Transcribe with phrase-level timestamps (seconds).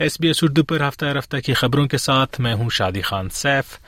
[0.00, 3.28] S B S Urdu پر ہفتہ رفتہ کی خبروں کے ساتھ میں ہوں Shadi Khan
[3.28, 3.78] Saif.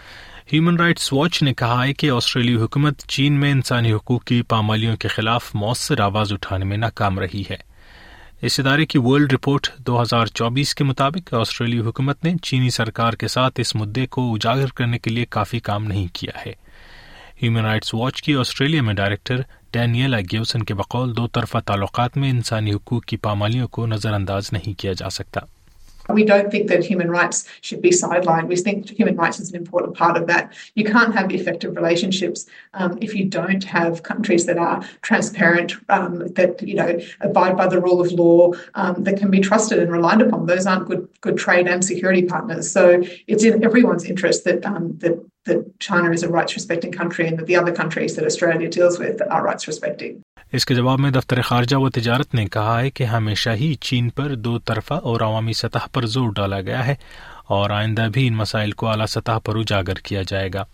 [0.53, 4.97] Human Rights Watch نے کہا ہے کہ آسٹریلی حکومت چین میں انسانی حقوق کی پامالیوں
[4.97, 7.57] کے خلاف مؤثر آواز اٹھانے میں ناکام رہی ہے۔
[8.43, 13.13] اس ادارے کی ورلڈ رپورٹ دو ہزار چوبیس کے مطابق آسٹریلی حکومت نے چینی سرکار
[13.13, 16.53] کے ساتھ اس مدعے کو اجاگر کرنے کے لیے کافی کام نہیں کیا ہے۔
[17.43, 19.37] ہیومن رائٹس واچ کی آسٹریلیا میں ڈائریکٹر
[19.71, 24.53] ڈینیل گیوسن کے بقول دو طرفہ تعلقات میں انسانی حقوق کی پامالیوں کو نظر انداز
[24.53, 25.41] نہیں کیا جا سکتا۔
[26.09, 28.49] We don't think that human rights should be sidelined.
[28.49, 30.55] We think human rights is an important part of that.
[30.75, 36.29] You can't have effective relationships um, if you don't have countries that are transparent, um,
[36.35, 39.93] that you know abide by the rule of law, um, that can be trusted and
[39.93, 40.47] relied upon.
[40.47, 42.71] Those aren't good good trade and security partners.
[42.71, 47.27] So it's in everyone's interest that um, that that China is a rights respecting country
[47.27, 50.23] and that the other countries that Australia deals with are rights respecting.
[50.53, 54.09] اس کے جواب میں دفتر خارجہ و تجارت نے کہا ہے کہ ہمیشہ ہی چین
[54.09, 56.95] پر دو طرفہ اور عوامی سطح پر زور ڈالا گیا ہے
[57.47, 60.65] اور آئندہ بھی ان مسائل کو اعلی سطح پر اجاگر کیا جائے گا۔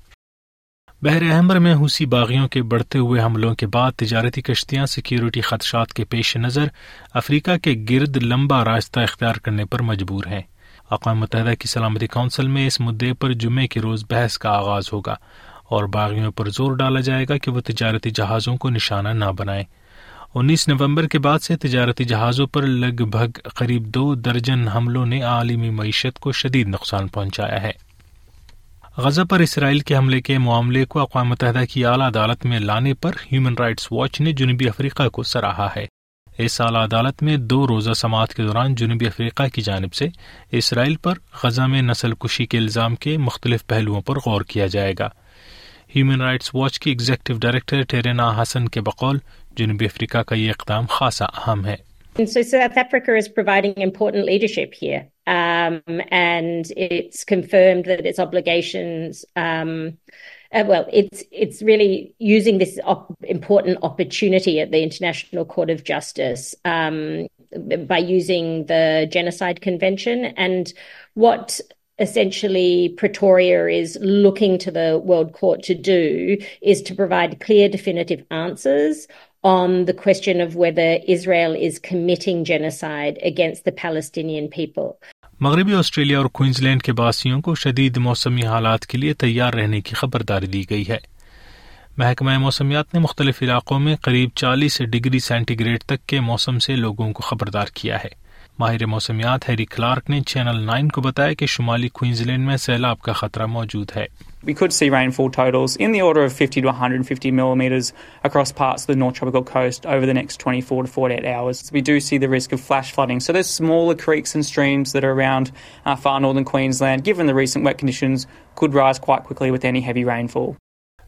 [1.02, 5.94] بحر احمر میں حوثی باغیوں کے بڑھتے ہوئے حملوں کے بعد تجارتی کشتیاں سیکیورٹی خدشات
[5.94, 6.64] کے پیش نظر
[7.14, 10.42] افریقہ کے گرد لمبا راستہ اختیار کرنے پر مجبور ہیں۔
[10.90, 14.92] اقوام متحدہ کی سلامتی کونسل میں اس مدعے پر جمعے کے روز بحث کا آغاز
[14.92, 15.14] ہوگا۔
[15.68, 19.64] اور باغیوں پر زور ڈالا جائے گا کہ وہ تجارتی جہازوں کو نشانہ نہ بنائیں۔
[20.34, 25.22] انیس نومبر کے بعد سے تجارتی جہازوں پر لگ بھگ قریب دو درجن حملوں نے
[25.22, 27.70] عالمی معیشت کو شدید نقصان پہنچایا ہے۔
[28.96, 32.94] غزہ پر اسرائیل کے حملے کے معاملے کو اقوام متحدہ کی اعلی عدالت میں لانے
[32.94, 35.86] پر ہیومن رائٹس واچ نے جنوبی افریقہ کو سراہا ہے۔
[36.38, 40.08] اس اعلی عدالت میں دو روزہ سماعت کے دوران جنوبی افریقہ کی جانب سے
[40.52, 44.94] اسرائیل پر غزہ میں نسل کشی کے الزام کے مختلف پہلوؤں پر غور کیا جائے
[44.98, 45.08] گا۔
[45.96, 49.18] ہیومن رائٹس واچ کی ایگزیکٹو ڈائریکٹر ٹیرینا حسن کے بقول،
[49.56, 51.76] جنوبی افریقہ کا یہ اقدام خاصا اہم ہے۔
[64.72, 66.54] International Court of Justice
[67.88, 70.68] by using the genocide convention and
[71.16, 71.50] what
[71.98, 78.24] essentially Pretoria is looking to the World Court to do is to provide clear, definitive
[78.30, 79.06] answers
[79.44, 84.92] on the question of whether Israel is committing genocide against the Palestinian people.
[85.40, 89.80] مغربی Australia اور Queensland کے باسیوں کو شدید موسمی حالات کے لیے تیار رہنے
[89.80, 90.98] کی خبرداری دی گئی ہے
[91.96, 96.76] محکمہ موسمیات نے مختلف علاقوں میں قریب چالیس ڈگری سینٹی گریڈ تک کے موسم سے
[96.76, 98.08] لوگوں کو خبردار کیا ہے
[98.58, 103.00] ماہر موسمیات ہیری کلارک نے چینل نائن کو بتایا کہ شمالی کوئنز لینڈ میں سیلاب
[103.00, 104.06] کا خطرہ موجود ہے۔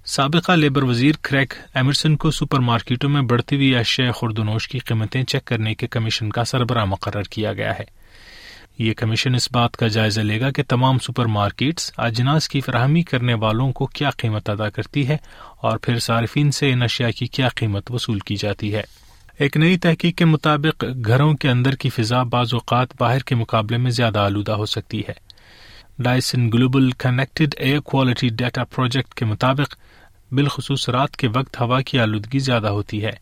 [0.05, 5.23] سابقہ لیبر وزیر کریک ایمرسن کو سپر مارکیٹوں میں بڑھتی ہوئی اشیاء خوردنوش کی قیمتیں
[5.23, 7.85] چیک کرنے کے کمیشن کا سربراہ مقرر کیا گیا ہے۔
[8.79, 13.03] یہ کمیشن اس بات کا جائزہ لے گا کہ تمام سپر مارکیٹس اجناس کی فراہمی
[13.03, 15.17] کرنے والوں کو کیا قیمت ادا کرتی ہے
[15.57, 18.83] اور پھر صارفین سے ان اشیاء کی کیا قیمت وصول کی جاتی ہے۔
[19.39, 23.77] ایک نئی تحقیق کے مطابق گھروں کے اندر کی فضا بعض اوقات باہر کے مقابلے
[23.77, 25.31] میں زیادہ آلودہ ہو سکتی ہے۔
[25.99, 29.75] Dyson global connected air quality data project کے مطابق
[30.33, 33.13] بالخصوص رات کے وقت ہوا کی آلودگی زیادہ ہوتی ہے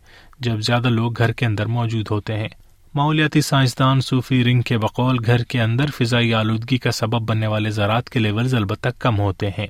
[0.41, 2.49] جب زیادہ لوگ گھر کے اندر موجود ہوتے ہیں۔
[2.95, 7.71] ماحولیاتی سائنسدان صوفی رنگ کے بقول گھر کے اندر فضائی آلودگی کا سبب بننے والے
[7.71, 9.67] زراعت کے لیول البتہ کم ہوتے ہیں۔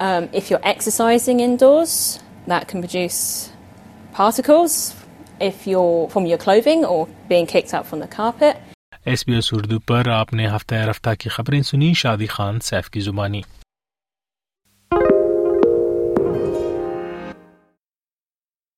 [0.00, 3.50] Um, if you're exercising indoors, that can produce
[4.12, 4.94] particles
[5.40, 8.56] if you're from your clothing or being kicked up from the carpet.
[9.04, 12.90] S B S Urdu پر آپ نے ہفتہ رفتہ کی خبریں سنی شادی خان سیف
[12.90, 13.40] کی زبانی